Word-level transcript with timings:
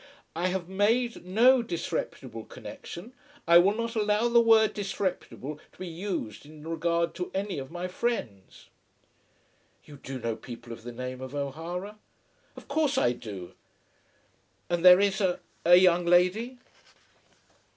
"I 0.35 0.47
have 0.47 0.67
made 0.67 1.23
no 1.27 1.61
disreputable 1.61 2.43
connexion. 2.45 3.13
I 3.47 3.59
will 3.59 3.75
not 3.75 3.93
allow 3.95 4.29
the 4.29 4.41
word 4.41 4.73
disreputable 4.73 5.59
to 5.73 5.77
be 5.77 5.87
used 5.87 6.43
in 6.43 6.67
regard 6.67 7.13
to 7.13 7.29
any 7.35 7.59
of 7.59 7.69
my 7.69 7.87
friends." 7.87 8.69
"You 9.85 9.97
do 9.97 10.17
know 10.19 10.35
people 10.35 10.73
of 10.73 10.81
the 10.81 10.91
name 10.91 11.21
of 11.21 11.35
O'Hara?" 11.35 11.99
"Of 12.55 12.67
course 12.67 12.97
I 12.97 13.11
do." 13.11 13.53
"And 14.71 14.83
there 14.83 14.99
is 14.99 15.21
a 15.21 15.39
young 15.75 16.07
lady?" 16.07 16.57